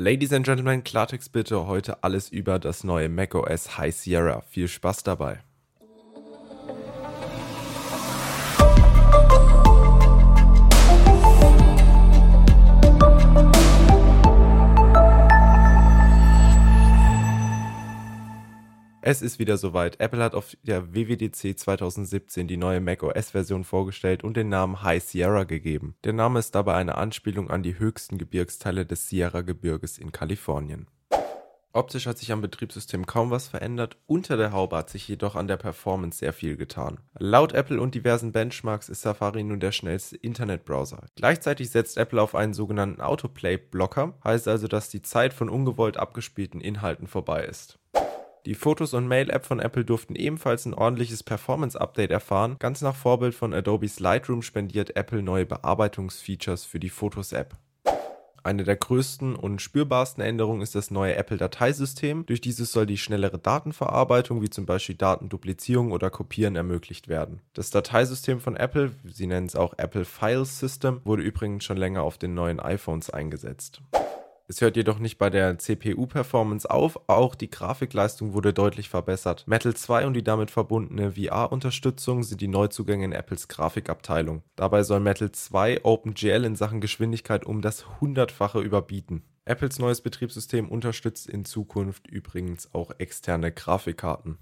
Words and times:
Ladies 0.00 0.32
and 0.32 0.46
Gentlemen, 0.46 0.84
Klartext 0.84 1.32
bitte 1.32 1.66
heute 1.66 2.04
alles 2.04 2.28
über 2.28 2.60
das 2.60 2.84
neue 2.84 3.08
macOS 3.08 3.78
High 3.78 3.92
Sierra. 3.92 4.42
Viel 4.42 4.68
Spaß 4.68 5.02
dabei. 5.02 5.40
Es 19.10 19.22
ist 19.22 19.38
wieder 19.38 19.56
soweit. 19.56 20.00
Apple 20.00 20.22
hat 20.22 20.34
auf 20.34 20.54
der 20.64 20.92
WWDC 20.94 21.58
2017 21.58 22.46
die 22.46 22.58
neue 22.58 22.82
macOS-Version 22.82 23.64
vorgestellt 23.64 24.22
und 24.22 24.36
den 24.36 24.50
Namen 24.50 24.82
High 24.82 25.02
Sierra 25.02 25.44
gegeben. 25.44 25.94
Der 26.04 26.12
Name 26.12 26.38
ist 26.40 26.54
dabei 26.54 26.74
eine 26.74 26.98
Anspielung 26.98 27.48
an 27.48 27.62
die 27.62 27.78
höchsten 27.78 28.18
Gebirgsteile 28.18 28.84
des 28.84 29.08
Sierra-Gebirges 29.08 29.96
in 29.96 30.12
Kalifornien. 30.12 30.88
Optisch 31.72 32.06
hat 32.06 32.18
sich 32.18 32.32
am 32.32 32.42
Betriebssystem 32.42 33.06
kaum 33.06 33.30
was 33.30 33.48
verändert, 33.48 33.96
unter 34.04 34.36
der 34.36 34.52
Haube 34.52 34.76
hat 34.76 34.90
sich 34.90 35.08
jedoch 35.08 35.36
an 35.36 35.48
der 35.48 35.56
Performance 35.56 36.18
sehr 36.18 36.34
viel 36.34 36.58
getan. 36.58 36.98
Laut 37.18 37.54
Apple 37.54 37.80
und 37.80 37.94
diversen 37.94 38.32
Benchmarks 38.32 38.90
ist 38.90 39.00
Safari 39.00 39.42
nun 39.42 39.60
der 39.60 39.72
schnellste 39.72 40.18
Internetbrowser. 40.18 41.06
Gleichzeitig 41.16 41.70
setzt 41.70 41.96
Apple 41.96 42.20
auf 42.20 42.34
einen 42.34 42.52
sogenannten 42.52 43.00
Autoplay-Blocker, 43.00 44.18
heißt 44.22 44.48
also, 44.48 44.68
dass 44.68 44.90
die 44.90 45.00
Zeit 45.00 45.32
von 45.32 45.48
ungewollt 45.48 45.96
abgespielten 45.96 46.60
Inhalten 46.60 47.06
vorbei 47.06 47.44
ist. 47.44 47.78
Die 48.46 48.54
Fotos- 48.54 48.94
und 48.94 49.08
Mail-App 49.08 49.44
von 49.44 49.60
Apple 49.60 49.84
durften 49.84 50.14
ebenfalls 50.14 50.64
ein 50.64 50.74
ordentliches 50.74 51.22
Performance-Update 51.22 52.10
erfahren. 52.10 52.56
Ganz 52.58 52.80
nach 52.80 52.94
Vorbild 52.94 53.34
von 53.34 53.52
Adobes 53.52 54.00
Lightroom 54.00 54.42
spendiert 54.42 54.96
Apple 54.96 55.22
neue 55.22 55.46
Bearbeitungsfeatures 55.46 56.64
für 56.64 56.80
die 56.80 56.88
Fotos-App. 56.88 57.56
Eine 58.44 58.64
der 58.64 58.76
größten 58.76 59.36
und 59.36 59.60
spürbarsten 59.60 60.22
Änderungen 60.22 60.62
ist 60.62 60.74
das 60.74 60.90
neue 60.90 61.16
Apple-Dateisystem. 61.16 62.24
Durch 62.24 62.40
dieses 62.40 62.72
soll 62.72 62.86
die 62.86 62.96
schnellere 62.96 63.38
Datenverarbeitung, 63.38 64.40
wie 64.40 64.48
zum 64.48 64.64
Beispiel 64.64 64.94
Datenduplizierung 64.94 65.92
oder 65.92 66.08
Kopieren, 66.08 66.56
ermöglicht 66.56 67.08
werden. 67.08 67.42
Das 67.52 67.68
Dateisystem 67.70 68.40
von 68.40 68.56
Apple, 68.56 68.92
sie 69.04 69.26
nennen 69.26 69.46
es 69.46 69.56
auch 69.56 69.74
Apple 69.76 70.06
File 70.06 70.46
System, 70.46 71.02
wurde 71.04 71.24
übrigens 71.24 71.64
schon 71.64 71.76
länger 71.76 72.02
auf 72.02 72.16
den 72.16 72.32
neuen 72.32 72.60
iPhones 72.60 73.10
eingesetzt. 73.10 73.82
Es 74.50 74.62
hört 74.62 74.76
jedoch 74.76 74.98
nicht 74.98 75.18
bei 75.18 75.28
der 75.28 75.58
CPU-Performance 75.58 76.70
auf, 76.70 76.98
auch 77.06 77.34
die 77.34 77.50
Grafikleistung 77.50 78.32
wurde 78.32 78.54
deutlich 78.54 78.88
verbessert. 78.88 79.44
Metal 79.46 79.74
2 79.74 80.06
und 80.06 80.14
die 80.14 80.24
damit 80.24 80.50
verbundene 80.50 81.12
VR-Unterstützung 81.12 82.22
sind 82.22 82.40
die 82.40 82.48
Neuzugänge 82.48 83.04
in 83.04 83.12
Apples 83.12 83.48
Grafikabteilung. 83.48 84.42
Dabei 84.56 84.84
soll 84.84 85.00
Metal 85.00 85.30
2 85.30 85.84
OpenGL 85.84 86.46
in 86.46 86.56
Sachen 86.56 86.80
Geschwindigkeit 86.80 87.44
um 87.44 87.60
das 87.60 88.00
hundertfache 88.00 88.60
überbieten. 88.60 89.22
Apples 89.44 89.78
neues 89.78 90.00
Betriebssystem 90.00 90.70
unterstützt 90.70 91.28
in 91.28 91.44
Zukunft 91.44 92.06
übrigens 92.06 92.72
auch 92.72 92.92
externe 92.96 93.52
Grafikkarten. 93.52 94.38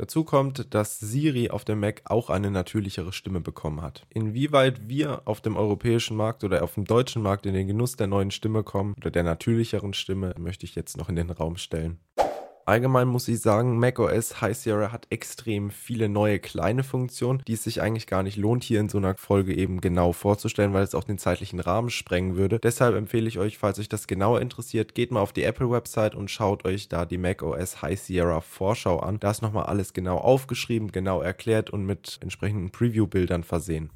Dazu 0.00 0.24
kommt, 0.24 0.72
dass 0.72 0.98
Siri 0.98 1.50
auf 1.50 1.66
dem 1.66 1.80
Mac 1.80 2.00
auch 2.06 2.30
eine 2.30 2.50
natürlichere 2.50 3.12
Stimme 3.12 3.42
bekommen 3.42 3.82
hat. 3.82 4.06
Inwieweit 4.08 4.88
wir 4.88 5.20
auf 5.26 5.42
dem 5.42 5.58
europäischen 5.58 6.16
Markt 6.16 6.42
oder 6.42 6.64
auf 6.64 6.72
dem 6.72 6.86
deutschen 6.86 7.20
Markt 7.20 7.44
in 7.44 7.52
den 7.52 7.66
Genuss 7.66 7.96
der 7.96 8.06
neuen 8.06 8.30
Stimme 8.30 8.62
kommen 8.62 8.94
oder 8.96 9.10
der 9.10 9.24
natürlicheren 9.24 9.92
Stimme, 9.92 10.34
möchte 10.38 10.64
ich 10.64 10.74
jetzt 10.74 10.96
noch 10.96 11.10
in 11.10 11.16
den 11.16 11.28
Raum 11.28 11.58
stellen. 11.58 11.98
Allgemein 12.70 13.08
muss 13.08 13.26
ich 13.26 13.40
sagen, 13.40 13.80
macOS 13.80 14.40
High 14.40 14.56
Sierra 14.56 14.92
hat 14.92 15.08
extrem 15.10 15.72
viele 15.72 16.08
neue 16.08 16.38
kleine 16.38 16.84
Funktionen, 16.84 17.42
die 17.48 17.54
es 17.54 17.64
sich 17.64 17.82
eigentlich 17.82 18.06
gar 18.06 18.22
nicht 18.22 18.36
lohnt, 18.36 18.62
hier 18.62 18.78
in 18.78 18.88
so 18.88 18.98
einer 18.98 19.16
Folge 19.16 19.52
eben 19.52 19.80
genau 19.80 20.12
vorzustellen, 20.12 20.72
weil 20.72 20.84
es 20.84 20.94
auch 20.94 21.02
den 21.02 21.18
zeitlichen 21.18 21.58
Rahmen 21.58 21.90
sprengen 21.90 22.36
würde. 22.36 22.60
Deshalb 22.60 22.94
empfehle 22.94 23.26
ich 23.26 23.40
euch, 23.40 23.58
falls 23.58 23.80
euch 23.80 23.88
das 23.88 24.06
genauer 24.06 24.40
interessiert, 24.40 24.94
geht 24.94 25.10
mal 25.10 25.18
auf 25.18 25.32
die 25.32 25.42
Apple-Website 25.42 26.14
und 26.14 26.30
schaut 26.30 26.64
euch 26.64 26.88
da 26.88 27.06
die 27.06 27.18
macOS 27.18 27.82
High 27.82 27.98
Sierra 27.98 28.40
Vorschau 28.40 29.00
an. 29.00 29.18
Da 29.18 29.32
ist 29.32 29.42
nochmal 29.42 29.64
alles 29.64 29.92
genau 29.92 30.18
aufgeschrieben, 30.18 30.92
genau 30.92 31.22
erklärt 31.22 31.70
und 31.70 31.84
mit 31.84 32.20
entsprechenden 32.22 32.70
Preview-Bildern 32.70 33.42
versehen. 33.42 33.90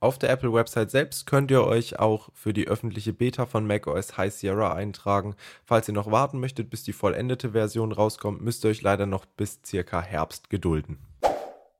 Auf 0.00 0.16
der 0.16 0.30
Apple-Website 0.30 0.92
selbst 0.92 1.26
könnt 1.26 1.50
ihr 1.50 1.64
euch 1.64 1.98
auch 1.98 2.28
für 2.32 2.52
die 2.52 2.68
öffentliche 2.68 3.12
Beta 3.12 3.46
von 3.46 3.66
macOS 3.66 4.16
High 4.16 4.32
Sierra 4.32 4.72
eintragen. 4.72 5.34
Falls 5.64 5.88
ihr 5.88 5.94
noch 5.94 6.12
warten 6.12 6.38
möchtet, 6.38 6.70
bis 6.70 6.84
die 6.84 6.92
vollendete 6.92 7.50
Version 7.50 7.90
rauskommt, 7.90 8.40
müsst 8.40 8.64
ihr 8.64 8.70
euch 8.70 8.82
leider 8.82 9.06
noch 9.06 9.26
bis 9.26 9.58
circa 9.66 10.00
Herbst 10.00 10.50
gedulden. 10.50 10.98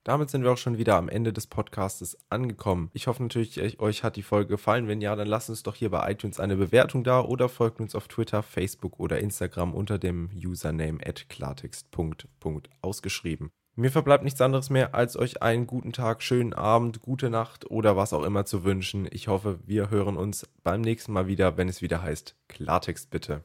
Damit 0.03 0.31
sind 0.31 0.43
wir 0.43 0.51
auch 0.51 0.59
schon 0.59 0.79
wieder 0.79 0.97
am 0.97 1.09
Ende 1.09 1.33
des 1.33 1.47
Podcastes 1.47 2.19
angekommen. 2.29 2.91
Ich 2.93 3.07
hoffe 3.07 3.23
natürlich, 3.23 3.79
euch 3.79 4.03
hat 4.03 4.17
die 4.17 4.25
Folge 4.25 4.49
gefallen. 4.49 4.89
Wenn 4.89 5.01
ja, 5.01 5.15
dann 5.15 5.29
lasst 5.29 5.51
uns 5.51 5.63
doch 5.63 5.77
hier 5.77 5.91
bei 5.91 6.11
iTunes 6.11 6.41
eine 6.41 6.57
Bewertung 6.57 7.05
da 7.05 7.21
oder 7.21 7.49
folgt 7.49 7.79
uns 7.79 7.95
auf 7.95 8.09
Twitter, 8.09 8.43
Facebook 8.43 8.99
oder 8.99 9.21
Instagram 9.21 9.75
unter 9.75 9.97
dem 9.97 10.29
Username 10.35 10.99
@klartext.ausgeschrieben. 10.99 13.53
Mir 13.79 13.93
verbleibt 13.93 14.25
nichts 14.25 14.41
anderes 14.41 14.71
mehr, 14.71 14.97
als 14.97 15.17
euch 15.17 15.41
einen 15.41 15.69
guten 15.69 15.93
Tag, 15.93 16.21
schönen 16.25 16.53
Abend, 16.53 17.01
gute 17.01 17.31
Nacht 17.31 17.71
oder 17.71 17.97
was 17.97 18.13
auch 18.13 18.25
immer 18.25 18.45
zu 18.45 18.65
wünschen. 18.65 19.07
Ich 19.13 19.29
hoffe, 19.29 19.61
wir 19.67 19.89
hören 19.89 20.17
uns 20.17 20.49
beim 20.65 20.81
nächsten 20.81 21.13
Mal 21.13 21.29
wieder, 21.29 21.57
wenn 21.57 21.69
es 21.69 21.81
wieder 21.81 22.03
heißt 22.03 22.35
Klartext 22.49 23.09
bitte. 23.11 23.45